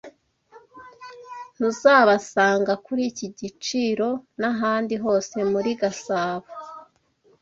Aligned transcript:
Ntuzabasanga 1.55 2.73
kuri 2.85 3.01
iki 3.11 3.27
giciro 3.39 4.09
nahandi 4.39 4.95
hose 5.03 5.35
muri 5.51 5.69
Gasabo. 5.81 6.47